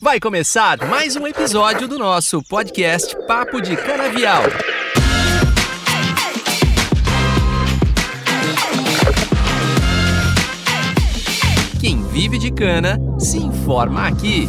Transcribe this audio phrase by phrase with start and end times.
[0.00, 4.42] Vai começar mais um episódio do nosso podcast Papo de Canavial.
[11.80, 14.48] Quem vive de cana se informa aqui.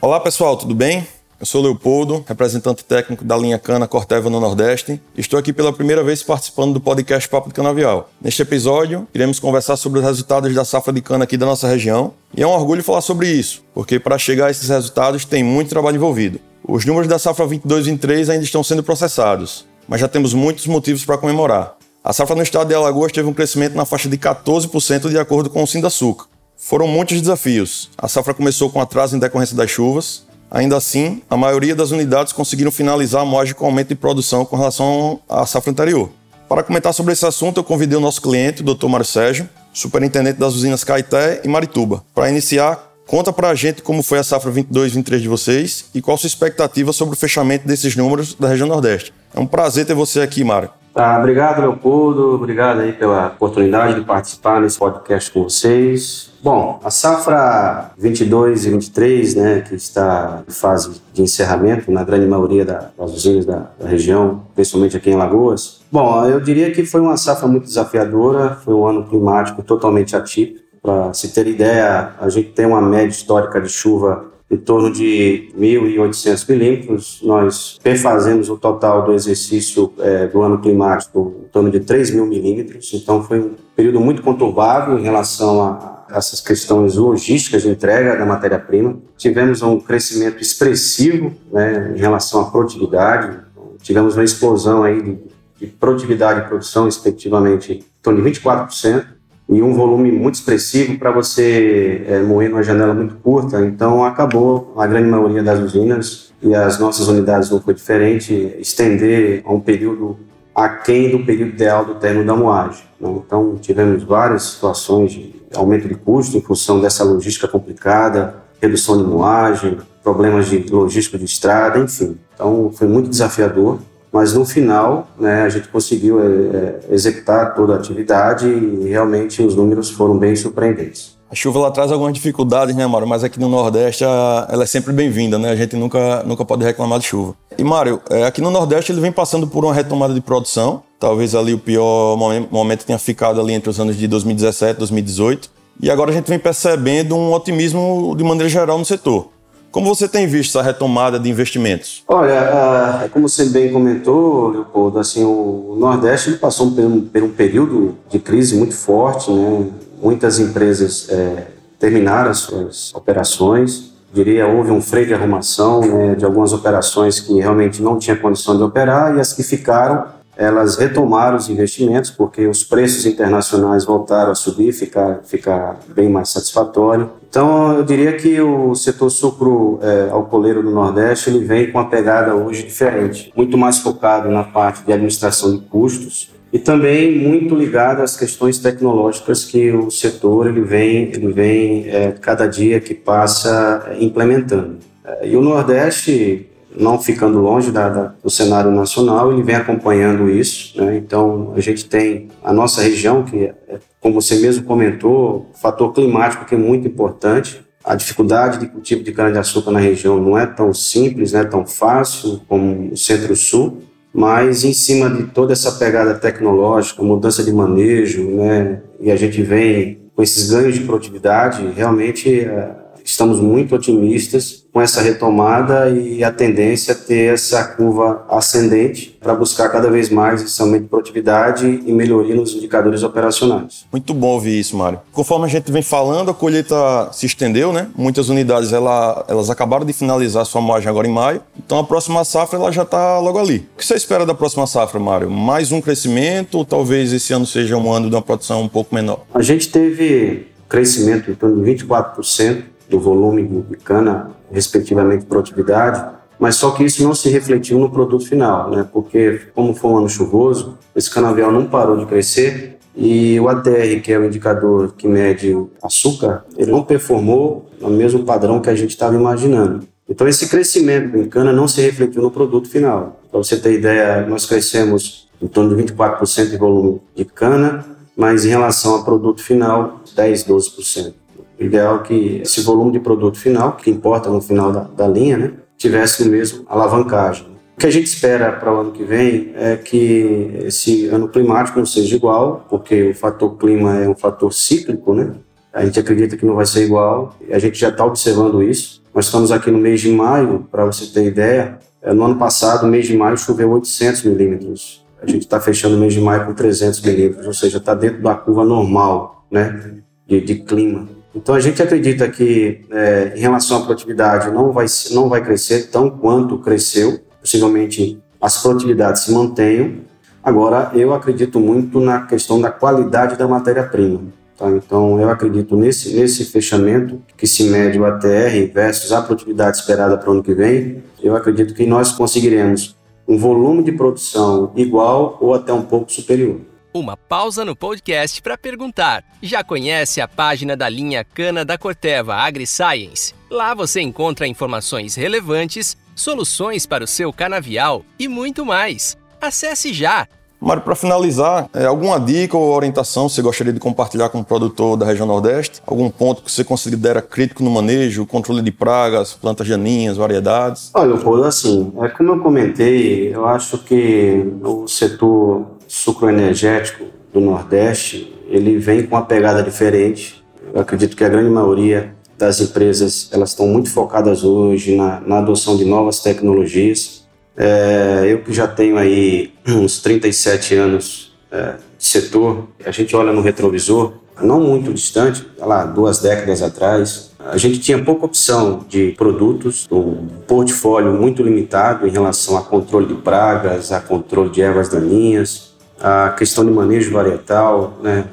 [0.00, 1.06] Olá pessoal, tudo bem?
[1.40, 5.00] Eu sou Leopoldo, representante técnico da linha Cana Corteva no Nordeste.
[5.16, 8.10] Estou aqui pela primeira vez participando do podcast Papo de Canavial.
[8.20, 12.12] Neste episódio, iremos conversar sobre os resultados da safra de cana aqui da nossa região.
[12.36, 15.68] E é um orgulho falar sobre isso, porque para chegar a esses resultados tem muito
[15.68, 16.40] trabalho envolvido.
[16.66, 21.18] Os números da safra 22-23 ainda estão sendo processados, mas já temos muitos motivos para
[21.18, 21.76] comemorar.
[22.02, 25.50] A safra no estado de Alagoas teve um crescimento na faixa de 14% de acordo
[25.50, 26.24] com o Sindaçuca.
[26.56, 27.88] Foram muitos desafios.
[27.96, 32.32] A safra começou com atraso em decorrência das chuvas, Ainda assim, a maioria das unidades
[32.32, 36.10] conseguiram finalizar a moagem com aumento de produção com relação à safra anterior.
[36.48, 38.86] Para comentar sobre esse assunto, eu convidei o nosso cliente, o Dr.
[38.86, 42.02] Mário Sérgio, superintendente das usinas Caeté e Marituba.
[42.14, 46.16] Para iniciar, conta para a gente como foi a safra 22-23 de vocês e qual
[46.16, 49.12] sua expectativa sobre o fechamento desses números da região Nordeste.
[49.34, 50.70] É um prazer ter você aqui, Mário.
[50.98, 52.34] Tá, obrigado, Leopoldo.
[52.34, 56.32] Obrigado aí pela oportunidade de participar nesse podcast com vocês.
[56.42, 62.26] Bom, a safra 22 e 23, né, que está em fase de encerramento na grande
[62.26, 65.82] maioria das usinas da, da região, principalmente aqui em Lagoas.
[65.88, 70.66] Bom, eu diria que foi uma safra muito desafiadora, foi um ano climático totalmente atípico.
[70.82, 75.52] Para se ter ideia, a gente tem uma média histórica de chuva em torno de
[75.58, 77.20] 1.800 milímetros.
[77.22, 82.26] Nós perfazemos o total do exercício é, do ano climático em torno de 3 mil
[82.26, 82.90] milímetros.
[82.94, 88.24] Então, foi um período muito conturbado em relação a essas questões logísticas de entrega da
[88.24, 88.98] matéria-prima.
[89.16, 93.38] Tivemos um crescimento expressivo né, em relação à produtividade,
[93.82, 95.18] tivemos uma explosão aí de,
[95.60, 99.04] de produtividade e produção, respectivamente, em torno de 24%,
[99.48, 103.64] e um volume muito expressivo para você é, moer numa janela muito curta.
[103.64, 109.42] Então, acabou a grande maioria das usinas, e as nossas unidades não foi diferente, estender
[109.44, 110.18] a um período
[110.54, 112.82] aquém do período ideal do término da moagem.
[113.00, 113.08] Né?
[113.24, 119.04] Então, tivemos várias situações de aumento de custo em função dessa logística complicada, redução de
[119.04, 122.18] moagem, problemas de logística de estrada, enfim.
[122.34, 123.78] Então foi muito desafiador,
[124.18, 129.40] mas no final né, a gente conseguiu é, é, executar toda a atividade e realmente
[129.40, 131.16] os números foram bem surpreendentes.
[131.30, 133.06] A chuva ela traz algumas dificuldades, né, Mário?
[133.06, 135.50] Mas aqui no Nordeste ela é sempre bem-vinda, né?
[135.50, 137.36] A gente nunca, nunca pode reclamar de chuva.
[137.56, 140.82] E, Mário, é, aqui no Nordeste ele vem passando por uma retomada de produção.
[140.98, 142.16] Talvez ali o pior
[142.50, 145.48] momento tenha ficado ali entre os anos de 2017 e 2018.
[145.80, 149.28] E agora a gente vem percebendo um otimismo de maneira geral no setor.
[149.70, 152.02] Como você tem visto essa retomada de investimentos?
[152.08, 157.30] Olha, uh, como você bem comentou, Leopoldo, assim, o Nordeste passou por um, por um
[157.30, 159.66] período de crise muito forte, né?
[160.00, 161.48] Muitas empresas é,
[161.78, 163.92] terminaram as suas operações.
[164.12, 168.56] Diria, houve um freio de arrumação né, de algumas operações que realmente não tinha condição
[168.56, 170.06] de operar e as que ficaram,
[170.38, 176.28] elas retomaram os investimentos porque os preços internacionais voltaram a subir, ficar, ficar bem mais
[176.28, 177.10] satisfatório.
[177.28, 181.90] Então, eu diria que o setor sucro é, alcooleiro do Nordeste ele vem com uma
[181.90, 187.54] pegada hoje diferente, muito mais focado na parte de administração de custos, e também muito
[187.54, 192.94] ligado às questões tecnológicas que o setor ele vem, ele vem é, cada dia que
[192.94, 194.78] passa implementando.
[195.04, 196.48] É, e o Nordeste,
[196.78, 200.80] não ficando longe da, da, do cenário nacional, ele vem acompanhando isso.
[200.80, 200.96] Né?
[200.96, 203.54] Então, a gente tem a nossa região, que, é,
[204.00, 207.60] como você mesmo comentou, o fator climático que é muito importante.
[207.84, 211.66] A dificuldade de cultivo de cana-de-açúcar na região não é tão simples, não é tão
[211.66, 218.22] fácil como o Centro-Sul, mas em cima de toda essa pegada tecnológica, mudança de manejo,
[218.30, 222.70] né, e a gente vem com esses ganhos de produtividade, realmente é,
[223.04, 229.34] estamos muito otimistas com essa retomada e a tendência a ter essa curva ascendente para
[229.34, 233.84] buscar cada vez mais esse aumento de produtividade e melhoria nos indicadores operacionais.
[233.90, 235.00] Muito bom ouvir isso, Mário.
[235.10, 237.88] Conforme a gente vem falando, a colheita se estendeu, né?
[237.96, 242.24] Muitas unidades ela, elas acabaram de finalizar sua moagem agora em maio, então a próxima
[242.24, 243.66] safra ela já está logo ali.
[243.74, 245.28] O que você espera da próxima safra, Mário?
[245.28, 248.94] Mais um crescimento ou talvez esse ano seja um ano de uma produção um pouco
[248.94, 249.24] menor?
[249.34, 256.54] A gente teve crescimento em torno de 24% do volume de cana, respectivamente produtividade, mas
[256.56, 258.86] só que isso não se refletiu no produto final, né?
[258.92, 264.00] porque como foi um ano chuvoso, esse canavial não parou de crescer e o ATR,
[264.02, 268.70] que é o indicador que mede o açúcar, ele não performou no mesmo padrão que
[268.70, 269.86] a gente estava imaginando.
[270.08, 273.20] Então esse crescimento em cana não se refletiu no produto final.
[273.30, 277.84] Para você ter ideia, nós crescemos em torno de 24% de volume de cana,
[278.16, 281.12] mas em relação ao produto final, 10, 12%.
[281.58, 285.08] O ideal é que esse volume de produto final, que importa no final da, da
[285.08, 287.46] linha, né, tivesse o mesmo alavancagem.
[287.76, 291.78] O que a gente espera para o ano que vem é que esse ano climático
[291.78, 295.32] não seja igual, porque o fator clima é um fator cíclico, né?
[295.72, 299.00] A gente acredita que não vai ser igual, a gente já está observando isso.
[299.14, 302.86] Nós estamos aqui no mês de maio, para você ter ideia, é, no ano passado,
[302.86, 305.06] mês de maio, choveu 800 milímetros.
[305.22, 308.22] A gente está fechando o mês de maio com 300 milímetros, ou seja, está dentro
[308.22, 311.08] da curva normal né, de, de clima.
[311.38, 315.88] Então a gente acredita que é, em relação à produtividade não vai, não vai crescer
[315.88, 319.98] tão quanto cresceu, possivelmente as produtividades se mantenham.
[320.42, 324.22] Agora eu acredito muito na questão da qualidade da matéria-prima.
[324.56, 324.68] Tá?
[324.70, 330.18] Então eu acredito nesse, nesse fechamento que se mede o ATR versus a produtividade esperada
[330.18, 331.04] para o ano que vem.
[331.22, 332.96] Eu acredito que nós conseguiremos
[333.28, 336.56] um volume de produção igual ou até um pouco superior.
[336.92, 339.22] Uma pausa no podcast para perguntar.
[339.42, 343.34] Já conhece a página da linha Cana da Corteva AgriScience?
[343.50, 349.18] Lá você encontra informações relevantes, soluções para o seu canavial e muito mais.
[349.40, 350.26] Acesse já
[350.60, 354.96] Mário, para finalizar, é, alguma dica ou orientação você gostaria de compartilhar com o produtor
[354.96, 355.80] da região Nordeste?
[355.86, 360.90] Algum ponto que você considera crítico no manejo, controle de pragas, plantas daninhas, variedades?
[360.94, 368.32] Olha, Paulo, assim, é como eu comentei, eu acho que o setor sucroenergético do Nordeste,
[368.46, 370.44] ele vem com uma pegada diferente.
[370.72, 375.38] Eu acredito que a grande maioria das empresas, elas estão muito focadas hoje na, na
[375.38, 377.26] adoção de novas tecnologias,
[377.56, 383.32] é, eu que já tenho aí uns 37 anos é, de setor, a gente olha
[383.32, 389.12] no retrovisor, não muito distante, lá, duas décadas atrás, a gente tinha pouca opção de
[389.18, 394.88] produtos, um portfólio muito limitado em relação a controle de pragas, a controle de ervas
[394.88, 395.67] daninhas,
[396.00, 397.98] a questão de manejo varietal.
[398.02, 398.24] Né?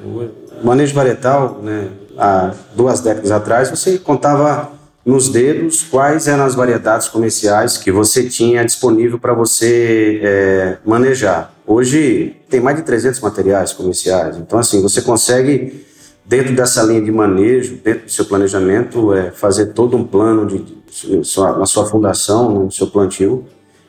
[0.62, 4.70] Manejo varietal, né, há duas décadas atrás, você contava
[5.04, 11.52] nos dedos quais eram as variedades comerciais que você tinha disponível para você é, manejar.
[11.64, 15.86] Hoje tem mais de 300 materiais comerciais, então assim você consegue
[16.24, 20.58] dentro dessa linha de manejo, dentro do seu planejamento, é, fazer todo um plano de,
[20.58, 23.44] de sua, na sua fundação, no seu plantio,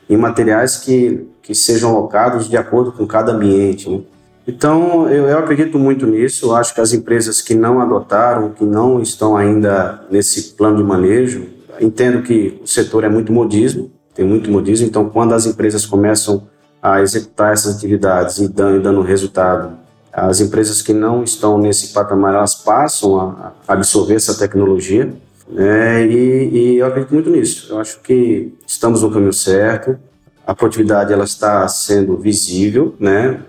[0.08, 3.88] em materiais que, que sejam alocados de acordo com cada ambiente.
[3.88, 4.00] Né?
[4.46, 6.46] Então, eu, eu, acredito muito nisso.
[6.46, 10.82] Eu acho que as empresas que não adotaram, que não estão ainda nesse plano de
[10.82, 11.46] manejo,
[11.80, 14.86] entendo que o setor é muito modismo, tem muito modismo.
[14.86, 16.48] Então, quando as empresas começam
[16.82, 19.76] a executar essas atividades e dando, dando resultado,
[20.12, 25.12] as empresas que não estão nesse patamar, elas passam a absorver essa tecnologia.
[25.48, 26.06] Né?
[26.06, 27.72] E, e eu acredito muito nisso.
[27.72, 29.98] Eu acho que estamos no caminho certo.
[30.46, 33.42] A produtividade ela está sendo visível, né?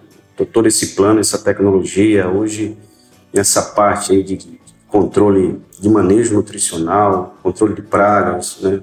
[0.54, 2.78] todo esse plano, essa tecnologia, hoje,
[3.34, 8.82] nessa parte aí de controle de manejo nutricional, controle de pragas, né?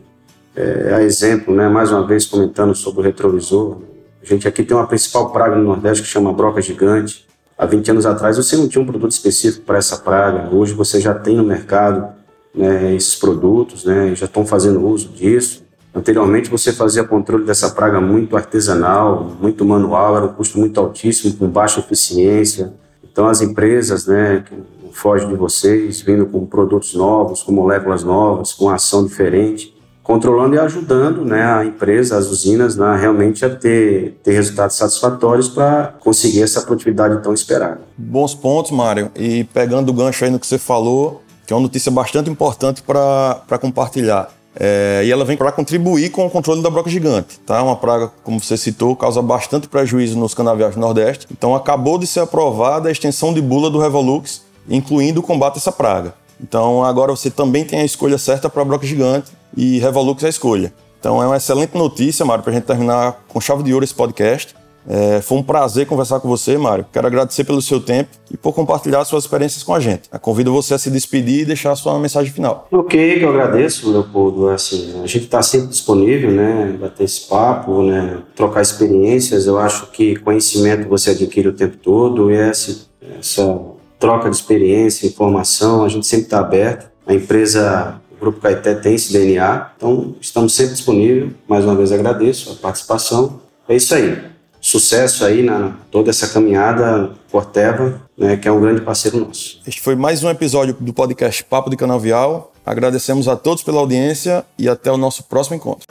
[0.55, 3.79] É, a exemplo, né, mais uma vez comentando sobre o retrovisor,
[4.23, 7.27] a gente aqui tem uma principal praga no Nordeste que chama broca gigante.
[7.59, 10.49] Há 20 anos atrás você não tinha um produto específico para essa praga.
[10.55, 12.09] Hoje você já tem no mercado
[12.57, 15.65] né, esses produtos, né, já estão fazendo uso disso.
[15.95, 21.35] Anteriormente você fazia controle dessa praga muito artesanal, muito manual, era um custo muito altíssimo,
[21.35, 22.73] com baixa eficiência.
[23.03, 24.55] Então as empresas, né, que
[24.93, 30.59] fogem de vocês, vindo com produtos novos, com moléculas novas, com ação diferente, controlando e
[30.59, 36.43] ajudando né, a empresa, as usinas, né, realmente a ter, ter resultados satisfatórios para conseguir
[36.43, 37.81] essa produtividade tão esperada.
[37.99, 39.11] Bons pontos, Mário.
[39.17, 42.83] E pegando o gancho aí no que você falou, que é uma notícia bastante importante
[42.83, 44.29] para compartilhar.
[44.59, 47.39] É, e ela vem para contribuir com o controle da broca gigante.
[47.41, 47.63] Tá?
[47.63, 51.27] Uma praga, como você citou, causa bastante prejuízo nos canaviais do Nordeste.
[51.31, 55.59] Então acabou de ser aprovada a extensão de bula do Revolux, incluindo o combate a
[55.59, 56.15] essa praga.
[56.41, 60.27] Então agora você também tem a escolha certa para a broca gigante e Revolux é
[60.27, 60.73] a escolha.
[60.99, 63.95] Então é uma excelente notícia, Mário, para a gente terminar com chave de ouro esse
[63.95, 64.55] podcast.
[64.89, 66.87] É, foi um prazer conversar com você, Mário.
[66.93, 70.09] Quero agradecer pelo seu tempo e por compartilhar suas experiências com a gente.
[70.13, 72.69] Eu convido você a se despedir e deixar a sua mensagem final.
[72.71, 74.49] Ok, que eu agradeço, Leopoldo.
[74.49, 76.77] Assim, a gente está sempre disponível, né?
[76.81, 78.19] Bater esse papo, né?
[78.35, 79.47] Trocar experiências.
[79.47, 82.87] Eu acho que conhecimento você adquire o tempo todo e essa,
[83.19, 83.61] essa
[83.99, 86.89] troca de experiência, informação, a gente sempre está aberto.
[87.07, 91.33] A empresa o Grupo Caeté tem esse DNA, então estamos sempre disponíveis.
[91.47, 93.41] Mais uma vez agradeço a participação.
[93.69, 94.36] É isso aí
[94.67, 99.61] sucesso aí na toda essa caminhada Corteva, né, que é um grande parceiro nosso.
[99.65, 102.53] Este foi mais um episódio do podcast Papo de Canavial.
[102.65, 105.87] Agradecemos a todos pela audiência e até o nosso próximo encontro.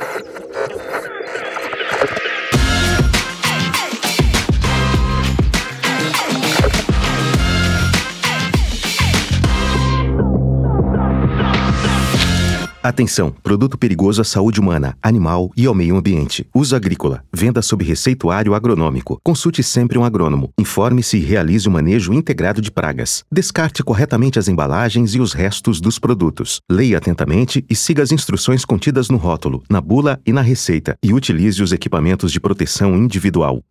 [12.85, 13.33] Atenção!
[13.41, 16.47] Produto perigoso à saúde humana, animal e ao meio ambiente.
[16.53, 17.23] Uso agrícola.
[17.33, 19.19] Venda sob receituário agronômico.
[19.23, 20.51] Consulte sempre um agrônomo.
[20.55, 23.23] Informe-se e realize o manejo integrado de pragas.
[23.31, 26.59] Descarte corretamente as embalagens e os restos dos produtos.
[26.71, 30.95] Leia atentamente e siga as instruções contidas no rótulo, na bula e na receita.
[31.01, 33.63] E utilize os equipamentos de proteção individual.